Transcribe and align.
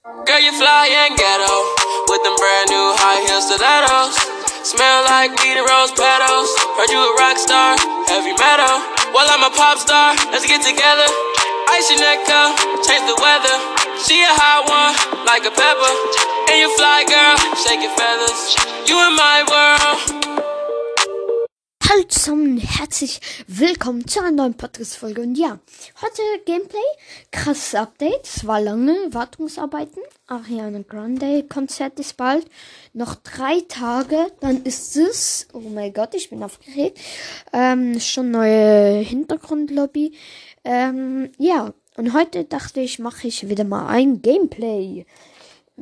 Girl, 0.00 0.40
you 0.40 0.48
fly 0.56 0.88
and 0.88 1.12
ghetto 1.12 1.52
with 2.08 2.24
them 2.24 2.32
brand 2.40 2.72
new 2.72 2.88
high 2.96 3.20
heel 3.20 3.36
stilettos. 3.44 4.16
Smell 4.64 5.04
like 5.04 5.28
weed 5.44 5.60
and 5.60 5.68
rose 5.68 5.92
petals. 5.92 6.48
Heard 6.80 6.88
you 6.88 7.04
a 7.04 7.12
rock 7.20 7.36
star, 7.36 7.76
heavy 8.08 8.32
metal. 8.32 8.80
Well, 9.12 9.28
I'm 9.28 9.44
a 9.44 9.52
pop 9.52 9.76
star. 9.76 10.16
Let's 10.32 10.48
get 10.48 10.64
together. 10.64 11.04
Ice 11.76 11.92
your 11.92 12.00
neck 12.00 12.24
up, 12.32 12.56
change 12.80 13.04
the 13.12 13.18
weather. 13.20 13.56
She 14.00 14.16
a 14.24 14.32
hot 14.32 14.64
one, 14.72 14.96
like 15.28 15.44
a 15.44 15.52
pepper. 15.52 15.92
And 16.48 16.56
you 16.56 16.72
fly, 16.80 17.04
girl, 17.04 17.36
shake 17.60 17.84
your 17.84 17.92
feathers. 17.92 18.56
You 18.88 18.96
in 19.04 19.12
my 19.12 19.44
world. 19.52 20.29
Hallo 21.92 22.04
zusammen, 22.04 22.58
herzlich 22.58 23.20
willkommen 23.48 24.06
zu 24.06 24.20
einer 24.20 24.30
neuen 24.30 24.54
Podcast-Folge. 24.54 25.22
Und 25.22 25.34
ja, 25.34 25.58
heute 26.00 26.22
Gameplay, 26.44 26.78
krasses 27.32 27.74
Update. 27.74 28.22
Es 28.22 28.46
war 28.46 28.60
lange 28.60 28.94
Wartungsarbeiten. 29.12 30.00
Ariana 30.28 30.82
Grande 30.88 31.42
Konzert 31.42 31.98
ist 31.98 32.16
bald. 32.16 32.46
Noch 32.92 33.16
drei 33.16 33.62
Tage, 33.62 34.30
dann 34.38 34.62
ist 34.62 34.96
es. 34.96 35.48
Oh 35.52 35.58
mein 35.58 35.92
Gott, 35.92 36.14
ich 36.14 36.30
bin 36.30 36.44
aufgeregt. 36.44 37.00
Ähm, 37.52 37.98
schon 37.98 38.30
neue 38.30 39.00
Hintergrundlobby. 39.00 40.12
Ähm, 40.62 41.32
ja, 41.38 41.74
und 41.96 42.12
heute 42.12 42.44
dachte 42.44 42.78
ich, 42.82 43.00
mache 43.00 43.26
ich 43.26 43.48
wieder 43.48 43.64
mal 43.64 43.88
ein 43.88 44.22
Gameplay. 44.22 45.06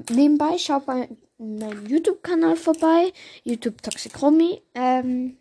Nebenbei 0.09 0.57
schaut 0.57 0.87
bei 0.87 1.11
meinem 1.37 1.87
YouTube-Kanal 1.87 2.57
vorbei. 2.57 3.13
YouTube 3.45 3.83
Toxicromy. 3.83 4.63
Ähm, 4.75 5.37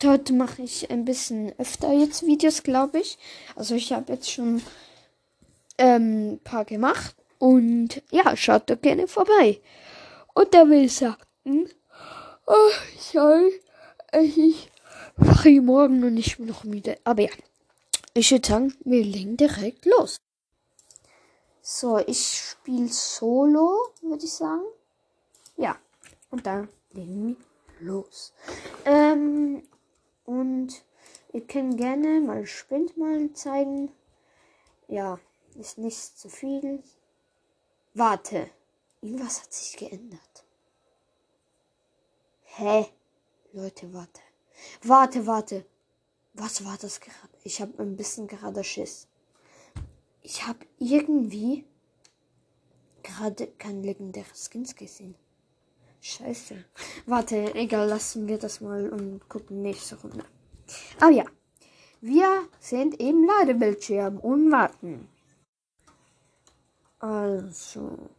Dort 0.00 0.30
mache 0.30 0.62
ich 0.62 0.90
ein 0.90 1.04
bisschen 1.04 1.52
öfter 1.58 1.92
jetzt 1.92 2.26
Videos, 2.26 2.62
glaube 2.62 2.98
ich. 3.00 3.18
Also 3.56 3.74
ich 3.74 3.92
habe 3.92 4.12
jetzt 4.12 4.30
schon 4.30 4.62
ähm, 5.78 6.32
ein 6.32 6.40
paar 6.40 6.64
gemacht. 6.64 7.14
Und 7.38 8.02
ja, 8.10 8.36
schaut 8.36 8.70
doch 8.70 8.80
gerne 8.80 9.06
vorbei. 9.06 9.60
Und 10.34 10.52
da 10.54 10.68
will 10.68 10.84
ich 10.84 10.96
sagen, 10.96 11.68
oh, 12.46 12.70
sorry, 12.98 13.60
ist 14.12 14.68
früh 15.18 15.60
morgen 15.60 16.16
ich 16.16 16.36
bin 16.36 16.46
noch 16.46 16.64
müde. 16.64 16.98
Aber 17.04 17.22
ja, 17.22 17.30
ich 18.14 18.30
würde 18.30 18.46
sagen, 18.46 18.74
wir 18.84 19.04
legen 19.04 19.36
direkt 19.36 19.86
los. 19.86 20.20
So, 21.60 21.98
ich 21.98 22.54
spiele 22.60 22.88
Solo, 22.88 23.92
würde 24.02 24.24
ich 24.24 24.32
sagen. 24.32 24.64
Ja, 25.56 25.76
und 26.30 26.46
dann 26.46 26.68
legen 26.92 27.36
wir 27.78 27.86
los. 27.86 28.32
Ähm, 28.84 29.62
und 30.24 30.84
ihr 31.32 31.46
könnt 31.46 31.78
gerne 31.78 32.20
mal 32.20 32.46
Spind 32.46 32.96
mal 32.96 33.32
zeigen. 33.32 33.92
Ja, 34.88 35.18
ist 35.54 35.78
nicht 35.78 36.18
zu 36.18 36.28
viel. 36.28 36.82
Warte, 37.94 38.50
irgendwas 39.00 39.42
hat 39.42 39.52
sich 39.52 39.76
geändert. 39.76 40.44
Hä? 42.42 42.86
Leute, 43.52 43.92
warte. 43.92 44.20
Warte, 44.82 45.26
warte. 45.26 45.64
Was 46.34 46.64
war 46.64 46.76
das 46.76 47.00
gerade? 47.00 47.38
Ich 47.44 47.60
habe 47.60 47.80
ein 47.82 47.96
bisschen 47.96 48.26
gerade 48.26 48.64
Schiss. 48.64 49.06
Ich 50.22 50.46
habe 50.46 50.66
irgendwie 50.78 51.64
gerade 53.02 53.46
kein 53.46 53.82
legendäres 53.82 54.50
Skins 54.50 54.74
gesehen. 54.74 55.14
Scheiße. 56.04 56.62
Warte, 57.06 57.54
egal, 57.54 57.88
lassen 57.88 58.28
wir 58.28 58.36
das 58.36 58.60
mal 58.60 58.90
und 58.90 59.26
gucken 59.30 59.62
nächste 59.62 59.98
Runde. 59.98 60.22
Ah 61.00 61.08
ja. 61.08 61.24
Wir 62.02 62.46
sind 62.60 63.00
im 63.00 63.24
Ladebildschirm 63.24 64.18
und 64.18 64.52
warten. 64.52 65.08
Also. 66.98 68.10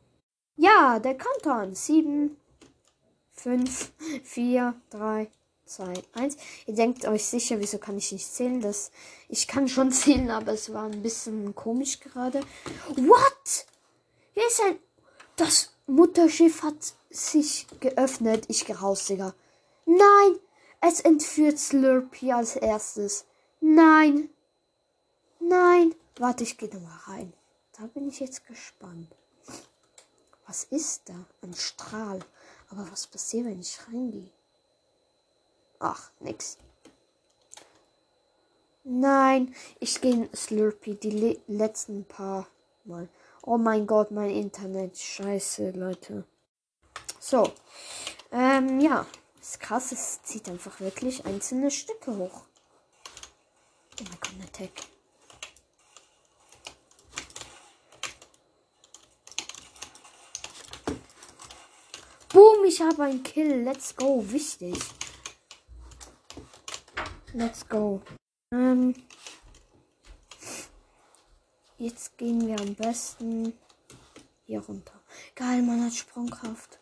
Ja, 0.56 0.98
der 0.98 1.16
Countdown. 1.16 1.76
7, 1.76 2.36
5, 3.34 3.94
4, 4.24 4.74
3, 4.90 5.30
2, 5.66 5.94
1. 6.14 6.38
Ihr 6.66 6.74
denkt 6.74 7.06
euch 7.06 7.24
sicher, 7.24 7.60
wieso 7.60 7.78
kann 7.78 8.00
ich 8.00 8.12
nicht 8.12 8.26
zählen? 8.26 8.62
Das, 8.62 8.90
ich 9.30 9.48
kann 9.48 9.68
schon 9.68 9.92
zählen, 9.92 10.32
aber 10.32 10.54
es 10.54 10.74
war 10.74 10.86
ein 10.86 11.04
bisschen 11.04 11.54
komisch 11.54 12.00
gerade. 12.00 12.42
What? 12.96 13.68
Hier 14.34 14.48
ist 14.48 14.62
ein. 14.64 14.80
Das 15.36 15.75
Mutterschiff 15.88 16.64
hat 16.64 16.96
sich 17.10 17.68
geöffnet. 17.80 18.46
Ich 18.48 18.66
geh 18.66 18.74
raus, 18.74 19.06
Digga. 19.06 19.34
Nein! 19.86 20.40
Es 20.82 21.00
entführt 21.00 21.58
Slurpee 21.58 22.32
als 22.32 22.56
erstes. 22.56 23.26
Nein! 23.60 24.30
Nein! 25.40 25.96
Warte, 26.18 26.44
ich 26.44 26.58
gehe 26.58 26.70
nochmal 26.70 27.00
rein. 27.06 27.34
Da 27.78 27.88
bin 27.88 28.08
ich 28.08 28.20
jetzt 28.20 28.46
gespannt. 28.48 29.16
Was 30.48 30.64
ist 30.66 31.10
da? 31.10 31.26
Ein 31.42 31.54
Strahl. 31.54 32.20
Aber 32.70 32.90
was 32.92 33.08
passiert, 33.08 33.46
wenn 33.46 33.60
ich 33.60 33.80
reingehe? 33.88 34.30
Ach, 35.80 36.12
nix. 36.20 36.58
Nein, 38.84 39.56
ich 39.80 40.00
gehe 40.00 40.14
in 40.14 40.30
Slurpee 40.36 40.96
die 40.96 41.10
le 41.10 41.42
letzten 41.48 42.06
paar 42.06 42.48
Mal. 42.84 43.10
Oh 43.48 43.60
mein 43.60 43.86
Gott, 43.86 44.10
mein 44.10 44.32
Internet. 44.32 44.98
Scheiße, 44.98 45.70
Leute. 45.72 46.26
So. 47.20 47.54
Ähm, 48.32 48.80
ja. 48.80 49.06
Das 49.38 49.60
krass, 49.60 49.92
es 49.92 50.24
zieht 50.24 50.50
einfach 50.50 50.80
wirklich 50.80 51.24
einzelne 51.28 51.70
Stücke 51.70 52.18
hoch. 52.18 52.42
Oh 54.00 54.04
mein 54.04 54.18
Gott, 54.20 54.48
Attack. 54.48 54.72
Boom, 62.34 62.66
ich 62.66 62.82
habe 62.82 63.04
einen 63.04 63.22
Kill. 63.22 63.62
Let's 63.62 63.96
go. 63.96 64.24
Wichtig. 64.28 64.80
Let's 67.34 67.70
go. 67.70 68.02
Ähm, 68.52 68.96
jetzt 71.78 72.18
gehen 72.18 72.48
wir 72.48 72.60
am 72.60 72.76
besten 72.76 73.54
hier 74.46 74.60
runter. 74.60 74.94
Geil, 75.36 75.62
man 75.62 75.86
hat 75.86 75.94
Sprungkraft. 75.94 76.80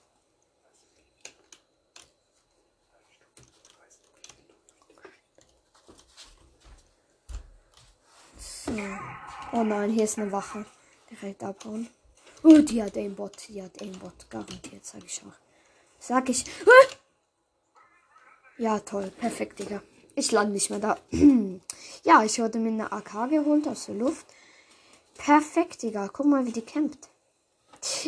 So. 8.37 8.71
Oh 9.51 9.63
nein, 9.63 9.91
hier 9.91 10.03
ist 10.03 10.17
eine 10.17 10.31
Wache. 10.31 10.65
Direkt 11.09 11.43
abhauen. 11.43 11.87
Oh, 12.43 12.57
die 12.57 12.81
hat 12.81 12.97
Aimbot. 12.97 13.47
Die 13.47 13.61
hat 13.61 13.81
Aimbot. 13.81 14.29
Garantiert, 14.29 14.85
sag 14.85 15.03
ich 15.05 15.21
auch. 15.21 15.37
Sag 15.99 16.29
ich. 16.29 16.43
Ah! 16.65 16.95
Ja, 18.57 18.79
toll. 18.79 19.11
Perfekt, 19.19 19.59
Digga. 19.59 19.81
Ich 20.15 20.31
lande 20.31 20.53
nicht 20.53 20.69
mehr 20.69 20.79
da. 20.79 20.97
ja, 22.03 22.23
ich 22.23 22.39
wurde 22.39 22.59
mir 22.59 22.69
eine 22.69 22.91
AK 22.91 23.29
geholt 23.29 23.67
aus 23.67 23.85
der 23.85 23.95
Luft. 23.95 24.25
Perfekt, 25.15 25.83
Digga. 25.83 26.07
Guck 26.07 26.25
mal, 26.25 26.45
wie 26.45 26.51
die 26.51 26.61
kämpft. 26.61 27.09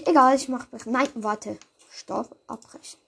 Egal, 0.06 0.36
ich 0.36 0.50
mach. 0.50 0.68
Nein, 0.86 1.10
warte. 1.16 1.58
Stopp, 1.92 2.36
abbrechen. 2.48 3.00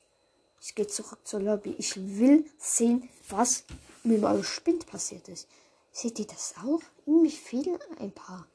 Ich 0.62 0.75
gehe 0.75 0.88
zurück 0.88 1.19
zur 1.24 1.41
Lobby. 1.41 1.75
Ich 1.78 1.96
will 1.96 2.50
sehen, 2.57 3.09
was 3.30 3.63
mit 4.03 4.22
meinem 4.22 4.44
Spind 4.44 4.88
passiert 4.88 5.28
ist. 5.28 5.47
Seht 5.91 6.19
ihr 6.19 6.28
das 6.28 6.56
auch? 6.63 6.81
Irgendwie 7.06 7.31
fehlen 7.31 7.80
ein 8.00 8.12
paar. 8.12 8.47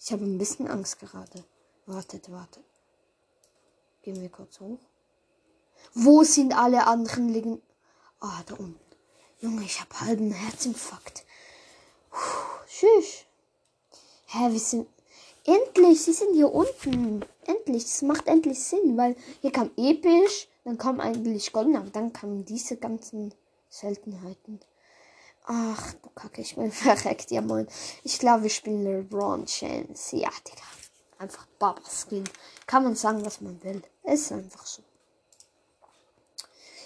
Ich 0.00 0.12
habe 0.12 0.24
ein 0.24 0.38
bisschen 0.38 0.68
Angst 0.68 0.98
gerade. 1.00 1.44
Wartet, 1.86 2.30
wartet. 2.30 2.64
Gehen 4.02 4.20
wir 4.20 4.30
kurz 4.30 4.58
hoch. 4.60 4.80
Wo 5.94 6.22
sind 6.24 6.56
alle 6.56 6.86
anderen 6.86 7.28
liegen? 7.28 7.62
Ah, 8.20 8.42
da 8.46 8.54
unten. 8.54 8.80
Junge, 9.40 9.64
ich 9.64 9.80
habe 9.80 10.00
halben 10.00 10.30
Herzinfarkt. 10.30 11.24
Puh, 12.10 12.18
tschüss. 12.66 13.24
Hä, 14.34 14.50
wir 14.50 14.60
sind. 14.60 14.88
Endlich, 15.44 16.00
sie 16.04 16.14
sind 16.14 16.32
hier 16.32 16.50
unten. 16.50 17.22
Endlich, 17.44 17.84
das 17.84 18.00
macht 18.00 18.28
endlich 18.28 18.64
Sinn, 18.64 18.96
weil 18.96 19.14
hier 19.42 19.52
kam 19.52 19.70
episch, 19.76 20.48
dann 20.64 20.78
kam 20.78 21.00
eigentlich 21.00 21.52
golden, 21.52 21.76
aber 21.76 21.90
dann 21.90 22.14
kamen 22.14 22.42
diese 22.46 22.78
ganzen 22.78 23.34
Seltenheiten. 23.68 24.60
Ach, 25.44 25.92
du 26.02 26.08
Kacke, 26.14 26.40
ich 26.40 26.54
bin 26.54 26.72
verreckt, 26.72 27.30
ja 27.30 27.42
moin. 27.42 27.68
Ich 28.04 28.18
glaube, 28.18 28.44
wir 28.44 28.50
spielen 28.50 28.84
LeBron 28.84 29.44
James. 29.46 30.12
Ja, 30.12 30.30
Digga. 30.48 30.64
Einfach 31.18 31.46
Baba-Skin. 31.58 32.24
Kann 32.66 32.84
man 32.84 32.94
sagen, 32.94 33.22
was 33.26 33.42
man 33.42 33.62
will. 33.62 33.82
Ist 34.02 34.32
einfach 34.32 34.64
so. 34.64 34.82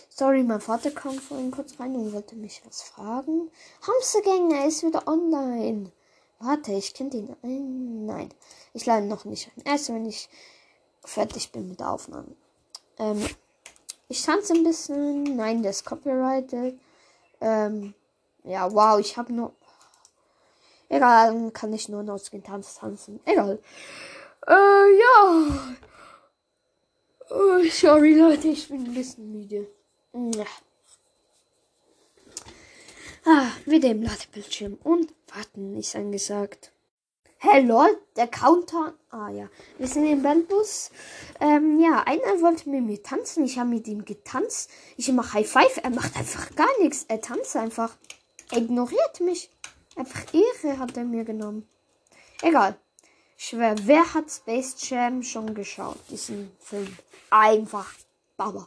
Sorry, 0.08 0.42
mein 0.42 0.60
Vater 0.60 0.90
kam 0.90 1.16
vorhin 1.20 1.52
kurz 1.52 1.78
rein 1.78 1.94
und 1.94 2.12
wollte 2.12 2.34
mich 2.34 2.60
was 2.66 2.82
fragen. 2.82 3.52
Hamstergänger 3.86 4.66
ist 4.66 4.82
wieder 4.82 5.06
online. 5.06 5.92
Warte, 6.38 6.72
ich 6.72 6.92
kenne 6.92 7.10
den 7.10 7.36
ein. 7.42 8.06
Nein, 8.06 8.28
ich 8.74 8.84
lade 8.86 9.06
noch 9.06 9.24
nicht 9.24 9.50
ein. 9.56 9.62
Erst 9.64 9.88
wenn 9.88 10.06
ich 10.06 10.28
fertig 11.04 11.50
bin 11.52 11.68
mit 11.68 11.80
der 11.80 11.90
Aufnahme. 11.90 12.36
Ähm, 12.98 13.26
ich 14.08 14.22
tanze 14.22 14.52
ein 14.54 14.64
bisschen. 14.64 15.36
Nein, 15.36 15.62
das 15.62 15.76
ist 15.76 15.86
copyrighted. 15.86 16.78
Ähm, 17.40 17.94
ja, 18.44 18.72
wow, 18.72 18.98
ich 19.00 19.16
habe 19.16 19.32
nur. 19.32 19.54
Egal, 20.88 21.32
dann 21.32 21.52
kann 21.52 21.72
ich 21.72 21.88
nur 21.88 22.02
noch 22.02 22.20
den 22.20 22.44
Tanz 22.44 22.76
tanzen. 22.76 23.20
Egal. 23.24 23.58
Äh, 24.46 24.52
ja. 24.52 25.76
Oh, 27.30 27.62
sorry, 27.70 28.14
Leute, 28.14 28.48
ich 28.48 28.68
bin 28.68 28.84
ein 28.84 28.94
bisschen 28.94 29.32
müde. 29.32 29.68
Ja. 30.12 30.44
Ah, 33.24 33.48
wieder 33.64 33.90
im 33.90 34.02
Ladebildschirm. 34.02 34.78
Und 34.84 35.12
warten 35.36 35.76
ist 35.76 35.94
angesagt. 35.94 36.72
Hey 37.38 37.62
lol, 37.62 37.88
der 38.16 38.26
Counter. 38.26 38.94
Ah 39.10 39.28
ja, 39.28 39.48
wir 39.76 39.86
sind 39.86 40.06
im 40.06 40.22
Bandbus. 40.22 40.90
Ähm, 41.40 41.78
ja, 41.78 42.02
einer 42.06 42.40
wollte 42.40 42.70
mit 42.70 42.82
mir 42.82 43.02
tanzen. 43.02 43.44
Ich 43.44 43.58
habe 43.58 43.68
mit 43.68 43.86
ihm 43.86 44.04
getanzt. 44.04 44.70
Ich 44.96 45.12
mache 45.12 45.34
High 45.34 45.48
Five. 45.48 45.80
Er 45.82 45.90
macht 45.90 46.16
einfach 46.16 46.54
gar 46.56 46.68
nichts. 46.80 47.04
Er 47.08 47.20
tanzt 47.20 47.54
einfach. 47.56 47.94
Er 48.50 48.58
ignoriert 48.58 49.20
mich. 49.20 49.50
Einfach 49.96 50.22
Ehre 50.32 50.78
hat 50.78 50.96
er 50.96 51.04
mir 51.04 51.24
genommen. 51.24 51.68
Egal. 52.40 52.78
Ich 53.36 53.48
schwör, 53.48 53.74
wer 53.82 54.14
hat 54.14 54.30
Space 54.30 54.76
Jam 54.88 55.22
schon 55.22 55.54
geschaut? 55.54 55.98
Diesen 56.08 56.50
Film. 56.58 56.96
Einfach 57.28 57.92
Baba. 58.38 58.66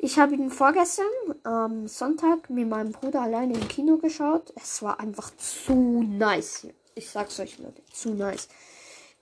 Ich 0.00 0.16
habe 0.16 0.34
ihn 0.34 0.50
vorgestern 0.50 1.06
am 1.42 1.88
Sonntag 1.88 2.50
mit 2.50 2.68
meinem 2.68 2.92
Bruder 2.92 3.22
alleine 3.22 3.54
im 3.54 3.66
Kino 3.66 3.98
geschaut. 3.98 4.52
Es 4.54 4.80
war 4.80 5.00
einfach 5.00 5.36
zu 5.36 6.04
nice. 6.04 6.68
Ich 6.94 7.10
sag's 7.10 7.40
euch, 7.40 7.58
Leute, 7.58 7.82
zu 7.92 8.14
nice. 8.14 8.48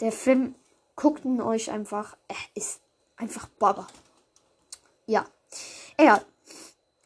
Der 0.01 0.13
Film 0.13 0.55
guckt 0.95 1.25
ihn 1.25 1.41
euch 1.41 1.71
einfach. 1.71 2.15
Er 2.29 2.37
ist 2.55 2.81
einfach 3.17 3.49
Baba. 3.59 3.87
Ja. 5.07 5.25
Ja. 5.99 6.21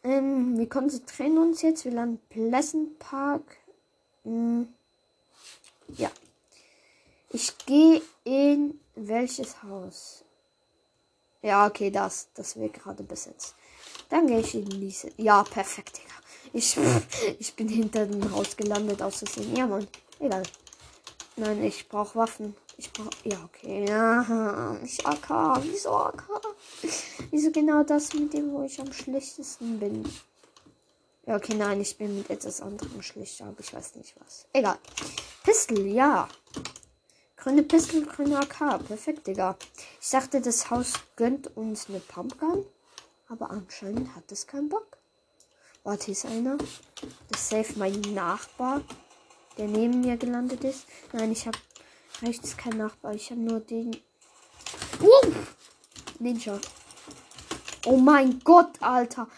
Ähm, 0.02 0.58
wir 0.58 0.68
konzentrieren 0.68 1.38
uns 1.38 1.62
jetzt. 1.62 1.84
Wir 1.84 1.92
landen 1.92 2.20
Pleasant 2.28 2.98
Park. 2.98 3.56
Hm. 4.24 4.66
Ja. 5.96 6.10
Ich 7.28 7.56
gehe 7.58 8.02
in 8.24 8.80
welches 8.96 9.62
Haus? 9.62 10.24
Ja, 11.42 11.68
okay, 11.68 11.92
das. 11.92 12.28
Das 12.34 12.56
wird 12.56 12.74
gerade 12.74 13.04
besetzt. 13.04 13.54
Dann 14.10 14.26
gehe 14.26 14.40
ich 14.40 14.54
in 14.54 14.68
diese. 14.68 15.10
Ja, 15.16 15.42
perfekt, 15.44 15.98
Digga. 15.98 16.14
Ich, 16.52 16.76
ich 17.38 17.54
bin 17.54 17.68
hinter 17.68 18.06
dem 18.06 18.32
Haus 18.32 18.56
gelandet 18.56 19.00
aus 19.02 19.18
Versehen. 19.18 19.56
Ja, 19.56 19.66
Mann. 19.66 19.86
Egal. 20.18 20.42
Nein, 21.36 21.64
ich 21.64 21.88
brauche 21.88 22.18
Waffen. 22.18 22.54
Ich 22.76 22.92
brauche. 22.92 23.10
Ja, 23.24 23.38
okay. 23.44 23.86
Ja, 23.88 24.76
ich 24.82 25.06
AK. 25.06 25.62
Wieso 25.62 25.96
AK? 25.96 26.24
Wieso 27.30 27.50
genau 27.52 27.84
das 27.84 28.12
mit 28.12 28.34
dem, 28.34 28.52
wo 28.52 28.62
ich 28.62 28.80
am 28.80 28.92
schlechtesten 28.92 29.78
bin? 29.78 30.04
Ja, 31.26 31.36
okay, 31.36 31.54
nein, 31.54 31.80
ich 31.80 31.96
bin 31.96 32.18
mit 32.18 32.30
etwas 32.30 32.60
anderem 32.60 33.02
schlechter, 33.02 33.46
aber 33.46 33.60
ich 33.60 33.72
weiß 33.72 33.94
nicht 33.96 34.14
was. 34.18 34.46
Egal. 34.52 34.78
Pistol, 35.44 35.86
ja. 35.86 36.28
Grüne 37.36 37.62
Pistol, 37.62 38.04
grüne 38.04 38.38
AK. 38.38 38.84
Perfekt, 38.86 39.26
Digga. 39.26 39.56
Ich 40.00 40.10
dachte, 40.10 40.40
das 40.40 40.70
Haus 40.70 40.94
gönnt 41.16 41.56
uns 41.56 41.88
eine 41.88 42.00
Pumpgun. 42.00 42.66
Aber 43.30 43.50
anscheinend 43.50 44.14
hat 44.16 44.30
es 44.32 44.46
keinen 44.46 44.68
Bock. 44.68 44.98
Warte, 45.84 46.10
ist 46.10 46.26
einer. 46.26 46.58
Das 47.28 47.40
ist 47.40 47.48
safe 47.48 47.78
mein 47.78 48.00
Nachbar, 48.00 48.82
der 49.56 49.68
neben 49.68 50.00
mir 50.00 50.16
gelandet 50.16 50.64
ist. 50.64 50.86
Nein, 51.12 51.30
ich 51.30 51.46
habe 51.46 51.56
rechts 52.22 52.56
kein 52.56 52.76
Nachbar. 52.76 53.14
Ich 53.14 53.30
habe 53.30 53.40
nur 53.40 53.60
den. 53.60 53.96
Uh! 55.00 55.32
Ninja. 56.18 56.58
Oh 57.86 57.96
mein 57.96 58.40
Gott, 58.40 58.82
Alter. 58.82 59.28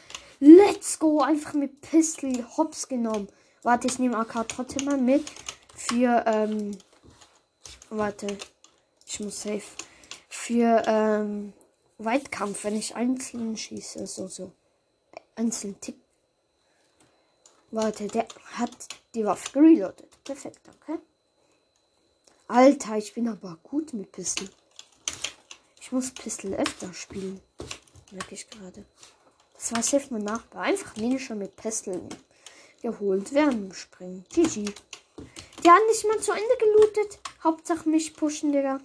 Let's 0.41 0.99
go. 0.99 1.21
Einfach 1.21 1.53
mit 1.53 1.83
Pistol 1.83 2.45
hops 2.57 2.89
genommen. 2.89 3.29
Warte, 3.63 3.89
ich 3.89 3.99
nehme 3.99 4.17
AK 4.17 4.49
trotzdem 4.49 4.87
mal 4.87 4.97
mit. 4.97 5.31
Für, 5.77 6.25
ähm. 6.27 6.79
Warte. 7.91 8.39
Ich 9.07 9.21
muss 9.21 9.43
safe. 9.43 9.63
Für, 10.31 10.83
ähm. 10.87 11.53
Weitkampf, 12.05 12.65
wenn 12.65 12.77
ich 12.77 12.95
einzeln 12.95 13.57
schieße. 13.57 14.07
So, 14.07 14.29
so. 14.29 14.53
Einzeln 15.37 15.81
tipp. 15.81 15.97
Warte, 17.71 18.07
der 18.07 18.27
hat 18.53 18.77
die 19.15 19.25
Waffe 19.25 19.51
gereloadet. 19.53 20.23
Perfekt, 20.25 20.61
danke. 20.65 21.03
Alter, 22.49 22.99
ich 22.99 23.15
bin 23.15 23.29
aber 23.29 23.59
gut 23.63 23.95
mit 23.95 24.13
Pistol. 24.13 24.49
Ich 25.81 25.91
muss 25.91 26.11
Pistol 26.11 26.55
öfter 26.55 26.93
spielen. 26.93 27.41
Merke 28.11 28.35
ich 28.35 28.49
gerade. 28.51 28.85
Das 29.55 29.73
war 29.73 29.83
safe 29.83 30.09
mein 30.11 30.25
Nachbar. 30.25 30.63
Einfach 30.65 30.97
Ninja 30.97 31.35
mit 31.35 31.57
Pistol 31.57 32.03
geholt. 32.83 33.33
Während 33.33 33.75
Springen. 33.75 34.25
GG. 34.29 34.67
Die 35.65 35.71
haben 35.71 35.87
nicht 35.87 36.07
mal 36.07 36.21
zu 36.21 36.33
Ende 36.33 36.57
gelootet. 36.59 37.21
Hauptsache 37.43 37.89
mich 37.89 38.15
pushen, 38.15 38.53
Digga. 38.53 38.81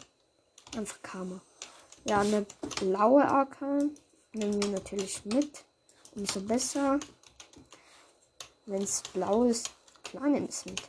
Einfach 0.75 1.01
Karma. 1.01 1.41
Ja, 2.07 2.21
eine 2.21 2.45
blaue 2.79 3.25
AK 3.25 3.61
nehmen 4.31 4.61
wir 4.61 4.69
natürlich 4.69 5.25
mit. 5.25 5.65
Umso 6.15 6.39
besser. 6.39 6.99
Wenn 8.65 8.81
es 8.81 9.03
blau 9.13 9.43
ist, 9.43 9.69
klar 10.03 10.27
nehmen 10.27 10.47
es 10.47 10.65
mit. 10.65 10.81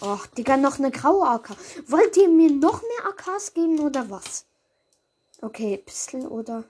Och, 0.00 0.26
Digga, 0.28 0.56
noch 0.56 0.78
eine 0.78 0.90
graue 0.90 1.28
AK. 1.28 1.50
Wollt 1.88 2.16
ihr 2.16 2.28
mir 2.28 2.50
noch 2.50 2.80
mehr 2.80 3.06
AKs 3.08 3.52
geben 3.52 3.80
oder 3.80 4.08
was? 4.08 4.46
Okay, 5.42 5.76
Pistol 5.76 6.26
oder. 6.26 6.64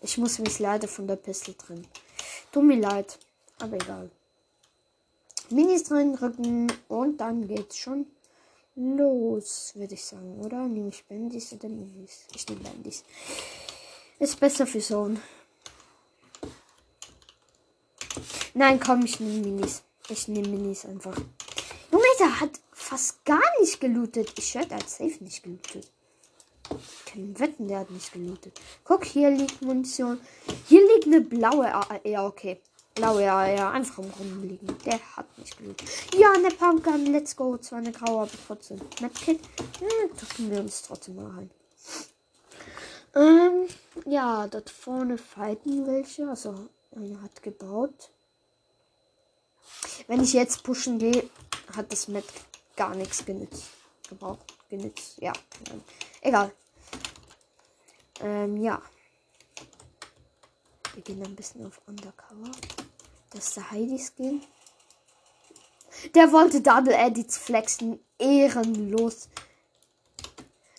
Ich 0.00 0.18
muss 0.18 0.40
mich 0.40 0.58
leider 0.58 0.88
von 0.88 1.06
der 1.06 1.16
Pistol 1.16 1.54
trennen. 1.54 1.86
Tut 2.50 2.64
mir 2.64 2.80
leid, 2.80 3.20
aber 3.60 3.76
egal. 3.76 4.10
Minis 5.50 5.84
drin 5.84 6.16
rücken 6.16 6.72
und 6.88 7.18
dann 7.18 7.46
geht's 7.46 7.78
schon 7.78 8.06
los, 8.74 9.72
würde 9.74 9.94
ich 9.94 10.04
sagen, 10.04 10.40
oder? 10.40 10.66
Nehme 10.66 10.88
ich 10.88 11.04
Bandys 11.04 11.52
oder 11.52 11.68
Minis? 11.68 12.26
Ich 12.34 12.48
nehme 12.48 12.60
Bandys. 12.60 13.04
Ist 14.18 14.38
besser 14.38 14.66
für 14.66 14.80
Zone. 14.80 15.20
Nein, 18.54 18.78
komm, 18.80 19.04
ich 19.04 19.18
nehme 19.20 19.40
Minis. 19.40 19.82
Ich 20.08 20.28
nehme 20.28 20.48
Minis 20.48 20.84
einfach. 20.84 21.16
Junge, 21.90 22.04
der 22.18 22.40
hat 22.40 22.60
fast 22.72 23.24
gar 23.24 23.42
nicht 23.60 23.80
gelootet. 23.80 24.32
Ich 24.38 24.54
höre, 24.54 24.66
der 24.66 24.78
hat 24.78 24.88
safe 24.88 25.22
nicht 25.22 25.42
gelootet. 25.42 25.90
Kann 27.06 27.38
wetten, 27.38 27.68
der 27.68 27.80
hat 27.80 27.90
nicht 27.90 28.12
gelootet. 28.12 28.58
Guck, 28.84 29.04
hier 29.04 29.30
liegt 29.30 29.62
Munition. 29.62 30.20
Hier 30.68 30.80
liegt 30.80 31.06
eine 31.06 31.20
blaue. 31.20 31.74
A 31.74 32.00
ja, 32.04 32.26
okay. 32.26 32.60
Blaue, 32.94 33.24
ja, 33.24 33.70
einfach 33.70 33.98
im 33.98 34.10
rumliegen. 34.10 34.76
Der 34.84 35.00
hat 35.16 35.38
nicht 35.38 35.56
gelootet. 35.56 35.88
Ja, 36.14 36.32
eine 36.32 36.50
Pumpgun, 36.50 37.06
let's 37.06 37.34
go. 37.34 37.56
Zwar 37.56 37.78
eine 37.78 37.92
graue, 37.92 38.22
aber 38.22 38.30
trotzdem. 38.46 38.80
Medkit. 39.00 39.40
Ja, 39.80 39.88
drücken 40.18 40.50
wir 40.50 40.60
uns 40.60 40.82
trotzdem 40.82 41.16
mal 41.16 41.30
rein. 41.30 41.50
Ähm, 43.14 43.68
ja, 44.04 44.46
dort 44.46 44.70
vorne 44.70 45.16
fighten 45.16 45.86
welche. 45.86 46.28
Also, 46.28 46.68
einer 46.94 47.22
hat 47.22 47.42
gebaut. 47.42 48.10
Wenn 50.06 50.22
ich 50.22 50.34
jetzt 50.34 50.62
pushen 50.62 50.98
gehe, 50.98 51.30
hat 51.74 51.92
das 51.92 52.08
Met 52.08 52.26
gar 52.76 52.94
nichts 52.94 53.24
genützt. 53.24 53.64
Gebraucht, 54.08 54.54
genützt. 54.68 55.18
Ja, 55.18 55.32
egal. 56.20 56.52
Ähm, 58.20 58.62
ja. 58.62 58.82
Wir 60.94 61.02
gehen 61.02 61.22
ein 61.24 61.34
bisschen 61.34 61.66
auf 61.66 61.80
Undercover. 61.86 62.50
Das 63.30 63.48
ist 63.48 63.56
der 63.56 63.70
Heidi-Skin. 63.70 64.42
Der 66.14 66.32
wollte 66.32 66.60
Double 66.60 66.92
Edits 66.92 67.38
flexen. 67.38 67.98
Ehrenlos. 68.18 69.28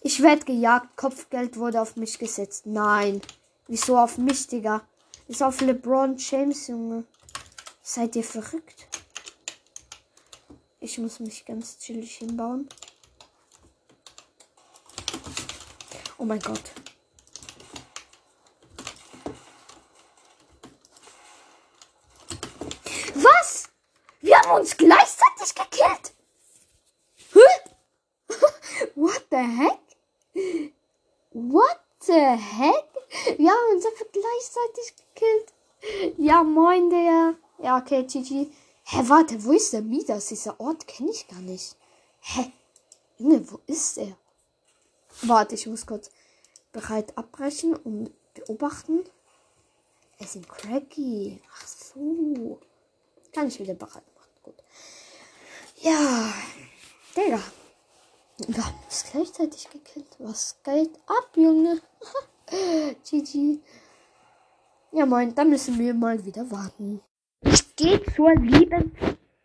Ich 0.01 0.21
werde 0.21 0.45
gejagt. 0.45 0.95
Kopfgeld 0.97 1.57
wurde 1.57 1.81
auf 1.81 1.95
mich 1.95 2.19
gesetzt. 2.19 2.65
Nein. 2.65 3.21
Wieso 3.67 3.97
auf 3.97 4.17
mich, 4.17 4.47
Digga? 4.47 4.85
Ist 5.27 5.41
auf 5.41 5.61
LeBron 5.61 6.17
James, 6.17 6.67
Junge. 6.67 7.05
Seid 7.81 8.15
ihr 8.15 8.23
verrückt? 8.23 8.87
Ich 10.79 10.97
muss 10.97 11.19
mich 11.21 11.45
ganz 11.45 11.79
chillig 11.79 12.17
hinbauen. 12.17 12.67
Oh 16.17 16.25
mein 16.25 16.39
Gott. 16.39 16.71
Was? 23.15 23.69
Wir 24.21 24.39
uns 24.59 24.77
gleichzeitig 24.77 25.55
gekillt. 25.55 26.13
Hä? 27.33 27.39
What 28.95 29.25
the 29.29 29.37
heck? 29.37 29.79
What 31.31 31.79
the 32.01 32.13
heck? 32.13 32.85
Wir 33.37 33.51
haben 33.51 33.75
uns 33.75 33.85
einfach 33.85 34.05
gleichzeitig 34.11 34.95
gekillt. 35.13 35.53
Ja, 36.17 36.43
moin, 36.43 36.89
der. 36.89 37.35
Ja, 37.59 37.77
okay, 37.77 38.03
GG. 38.03 38.51
Hä, 38.85 39.01
warte, 39.07 39.43
wo 39.43 39.51
ist 39.51 39.73
der 39.73 39.81
Midas? 39.81 40.27
Dieser 40.27 40.59
Ort 40.59 40.87
kenne 40.87 41.11
ich 41.11 41.27
gar 41.27 41.39
nicht. 41.39 41.75
Hä? 42.21 42.51
Junge, 43.17 43.49
wo 43.51 43.59
ist 43.67 43.97
er? 43.97 44.17
Warte, 45.21 45.55
ich 45.55 45.67
muss 45.67 45.85
kurz 45.85 46.09
bereit 46.71 47.17
abbrechen 47.17 47.75
und 47.75 48.11
beobachten. 48.33 49.03
Es 50.19 50.33
sind 50.33 50.49
Cracky. 50.49 51.41
Ach 51.53 51.67
so. 51.67 52.59
Kann 53.31 53.47
ich 53.47 53.59
wieder 53.59 53.73
bereit. 53.73 54.03
Ja. 55.83 56.33
Digga. 57.13 57.41
Wir 58.37 58.65
haben 58.65 58.79
es 58.87 59.03
gleichzeitig 59.11 59.69
gekillt. 59.69 60.15
Was 60.17 60.55
geht 60.63 60.95
ab, 61.07 61.29
Junge? 61.35 61.81
GG. 63.11 63.59
Ja, 64.93 65.05
moin, 65.05 65.35
dann 65.35 65.49
müssen 65.49 65.77
wir 65.77 65.93
mal 65.93 66.23
wieder 66.23 66.49
warten. 66.49 67.01
Ich 67.41 67.75
gehe 67.75 68.01
zur 68.15 68.33
Lieben. 68.35 68.95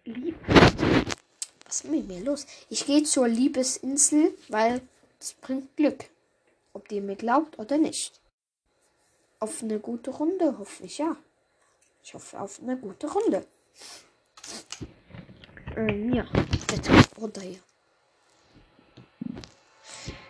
Lieb 0.04 0.36
Was 1.66 1.80
ist 1.80 1.90
mit 1.90 2.06
mir 2.06 2.20
los? 2.20 2.46
Ich 2.70 2.86
gehe 2.86 3.02
zur 3.02 3.26
Liebesinsel, 3.26 4.32
weil 4.48 4.80
das 5.18 5.32
bringt 5.32 5.76
Glück. 5.76 6.04
Ob 6.72 6.92
ihr 6.92 7.02
mir 7.02 7.16
glaubt 7.16 7.58
oder 7.58 7.78
nicht. 7.78 8.20
Auf 9.40 9.60
eine 9.64 9.80
gute 9.80 10.12
Runde, 10.12 10.56
hoffe 10.56 10.84
ich, 10.84 10.98
ja. 10.98 11.16
Ich 12.04 12.14
hoffe 12.14 12.40
auf 12.40 12.60
eine 12.62 12.76
gute 12.76 13.10
Runde. 13.10 13.44
Ähm, 15.78 16.12
ja. 16.12 16.26
Jetzt 16.70 16.90
runter 17.16 17.40
hier. 17.40 17.60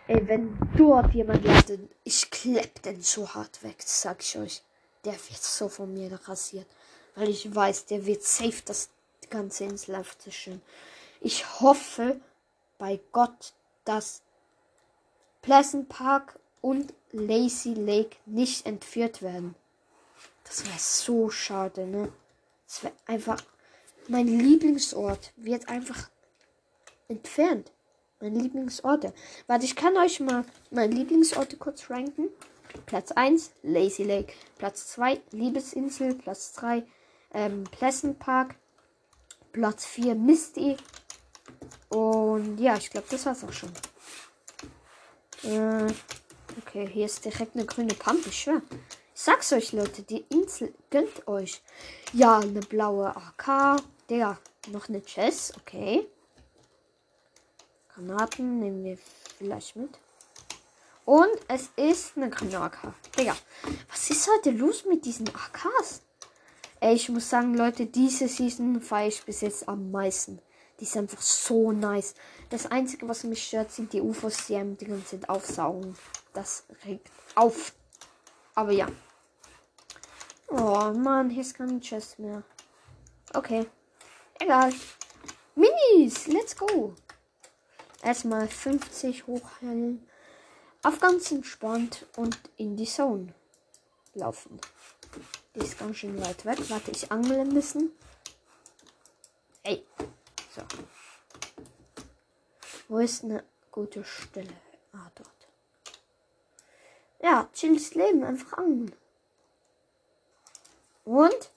Ey, 0.06 0.28
wenn 0.28 0.58
dort 0.76 1.14
jemand 1.14 1.44
landet, 1.44 1.80
ich 2.04 2.30
klepp 2.30 2.82
den 2.82 3.02
so 3.02 3.34
hart 3.34 3.62
weg, 3.62 3.76
sag 3.78 4.22
ich 4.22 4.36
euch. 4.38 4.62
Der 5.04 5.14
wird 5.14 5.42
so 5.42 5.68
von 5.68 5.92
mir 5.92 6.18
rasiert. 6.28 6.66
Weil 7.14 7.30
ich 7.30 7.54
weiß, 7.54 7.86
der 7.86 8.04
wird 8.04 8.22
safe 8.22 8.62
das 8.64 8.90
ganze 9.30 9.64
Insel 9.64 9.94
aufzischen. 9.96 10.60
Ich 11.20 11.60
hoffe 11.60 12.20
bei 12.78 13.00
Gott, 13.12 13.52
dass 13.84 14.22
Pleasant 15.40 15.88
Park 15.88 16.38
und 16.60 16.92
Lazy 17.12 17.72
Lake 17.72 18.16
nicht 18.26 18.66
entführt 18.66 19.22
werden. 19.22 19.54
Das 20.44 20.64
wäre 20.66 20.78
so 20.78 21.30
schade, 21.30 21.86
ne? 21.86 22.12
Das 22.66 22.82
wäre 22.82 22.94
einfach. 23.06 23.42
Mein 24.10 24.26
Lieblingsort 24.26 25.34
wird 25.36 25.68
einfach 25.68 26.08
entfernt. 27.08 27.70
Meine 28.20 28.40
Lieblingsorte. 28.40 29.12
Warte, 29.46 29.66
ich 29.66 29.76
kann 29.76 29.98
euch 29.98 30.18
mal 30.20 30.46
meine 30.70 30.94
Lieblingsorte 30.94 31.58
kurz 31.58 31.90
ranken. 31.90 32.28
Platz 32.86 33.12
1, 33.12 33.52
Lazy 33.62 34.04
Lake. 34.04 34.32
Platz 34.56 34.88
2, 34.88 35.20
Liebesinsel. 35.32 36.14
Platz 36.14 36.54
3, 36.54 36.84
ähm, 37.34 37.64
Pleasant 37.64 38.18
Park. 38.18 38.54
Platz 39.52 39.84
4, 39.84 40.14
Misty. 40.14 40.78
Und 41.90 42.58
ja, 42.58 42.76
ich 42.76 42.88
glaube, 42.88 43.08
das 43.10 43.26
war's 43.26 43.44
auch 43.44 43.52
schon. 43.52 43.72
Äh, 45.44 45.92
okay, 46.62 46.88
hier 46.90 47.04
ist 47.04 47.26
direkt 47.26 47.56
eine 47.56 47.66
grüne 47.66 47.94
Pampe, 47.94 48.30
ich 48.30 48.40
schwör. 48.40 48.62
Ich 49.14 49.20
sag's 49.22 49.52
euch, 49.52 49.72
Leute, 49.72 50.02
die 50.02 50.24
Insel 50.30 50.72
gönnt 50.88 51.28
euch. 51.28 51.60
Ja, 52.14 52.38
eine 52.38 52.60
blaue 52.60 53.14
AK. 53.14 53.82
Der, 54.08 54.38
noch 54.68 54.88
eine 54.88 55.02
Chess, 55.02 55.52
okay. 55.56 56.06
Granaten 57.88 58.58
nehmen 58.58 58.84
wir 58.84 58.98
vielleicht 59.36 59.76
mit. 59.76 59.98
Und 61.04 61.30
es 61.48 61.70
ist 61.76 62.16
eine 62.16 62.26
AK. 62.26 62.94
Digga, 63.18 63.36
was 63.90 64.10
ist 64.10 64.28
heute 64.30 64.50
los 64.50 64.84
mit 64.84 65.04
diesen 65.04 65.28
AKs? 65.28 66.02
Ey, 66.80 66.94
ich 66.94 67.08
muss 67.08 67.28
sagen, 67.28 67.54
Leute, 67.54 67.86
diese 67.86 68.28
Season 68.28 68.80
feiere 68.80 69.08
ich 69.08 69.24
bis 69.24 69.40
jetzt 69.40 69.68
am 69.68 69.90
meisten. 69.90 70.40
Die 70.78 70.84
ist 70.84 70.96
einfach 70.96 71.20
so 71.20 71.72
nice. 71.72 72.14
Das 72.50 72.66
Einzige, 72.66 73.08
was 73.08 73.24
mich 73.24 73.46
stört, 73.46 73.72
sind 73.72 73.92
die 73.92 74.00
UFOs, 74.00 74.46
die 74.46 74.56
einem 74.56 74.76
die 74.76 74.84
ganze 74.84 75.18
Zeit 75.18 75.28
aufsaugen. 75.28 75.96
Das 76.32 76.64
regt 76.84 77.10
auf. 77.34 77.72
Aber 78.54 78.70
ja. 78.70 78.86
Oh 80.48 80.92
Mann, 80.94 81.30
hier 81.30 81.42
ist 81.42 81.54
kein 81.54 81.80
Chest 81.80 82.18
mehr. 82.18 82.42
Okay. 83.34 83.66
Egal. 84.38 84.72
Minis, 85.54 86.26
let's 86.28 86.56
go. 86.56 86.94
Erstmal 88.02 88.46
50 88.46 89.26
hochhellen. 89.26 90.06
Auf 90.82 91.00
ganz 91.00 91.32
entspannt 91.32 92.06
und 92.16 92.38
in 92.56 92.76
die 92.76 92.86
Zone 92.86 93.34
laufen. 94.14 94.60
Die 95.54 95.60
ist 95.60 95.78
ganz 95.78 95.96
schön 95.96 96.20
weit 96.20 96.44
weg. 96.44 96.58
Warte, 96.70 96.92
ich 96.92 97.10
angel 97.10 97.40
ein 97.40 97.52
bisschen. 97.52 97.90
Ey. 99.64 99.84
So. 100.54 100.62
Wo 102.88 102.98
ist 102.98 103.24
eine 103.24 103.44
gute 103.72 104.04
Stelle? 104.04 104.54
Ah, 104.92 105.10
dort. 105.14 105.48
Ja, 107.20 107.48
chilles 107.52 107.94
Leben, 107.94 108.22
einfach 108.22 108.58
angeln. 108.58 108.94
Und 111.04 111.50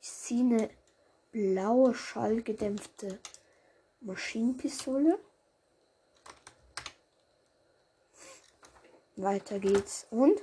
ich 0.00 0.08
ziehe 0.08 0.44
eine 0.44 0.70
blaue 1.32 1.94
schallgedämpfte 1.94 3.20
Maschinenpistole. 4.00 5.18
Weiter 9.16 9.58
geht's. 9.58 10.06
Und? 10.10 10.40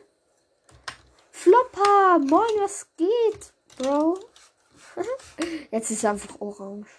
Flopper! 1.31 2.19
Moin, 2.19 2.59
was 2.59 2.87
geht, 2.95 3.53
Bro? 3.77 4.19
Jetzt 5.71 5.91
ist 5.91 6.05
einfach 6.05 6.39
orange. 6.39 6.89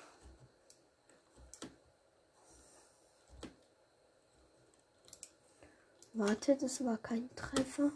Warte, 6.14 6.56
das 6.56 6.84
war 6.84 6.98
kein 6.98 7.30
Treffer. 7.36 7.92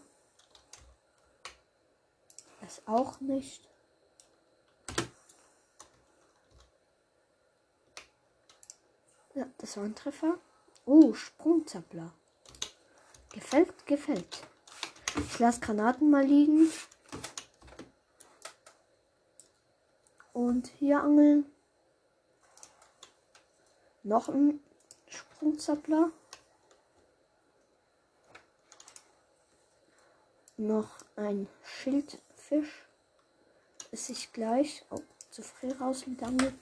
Das 2.61 2.83
auch 2.87 3.21
nicht. 3.21 3.72
Ja, 9.35 9.47
das 9.59 9.77
war 9.79 9.85
ein 9.85 9.95
Treffer. 9.95 10.39
Oh, 10.85 11.15
Sprungzappler. 11.15 12.13
Gefällt, 13.33 13.87
gefällt. 13.87 14.43
Ich 15.17 15.39
lasse 15.39 15.61
Granaten 15.61 16.11
mal 16.11 16.25
liegen. 16.25 16.71
Und 20.35 20.67
hier 20.79 21.01
angeln. 21.01 21.47
Noch 24.03 24.29
ein 24.29 24.61
Sprungzappler. 25.09 26.11
Noch 30.59 30.91
ein 31.17 31.49
Schildfisch. 31.63 32.87
Ist 33.93 34.11
ich 34.11 34.33
gleich. 34.33 34.85
Oh, 34.91 35.01
zu 35.31 35.43
früh 35.43 35.73
raus 35.73 36.07
mit 36.07 36.23
Angel. 36.23 36.53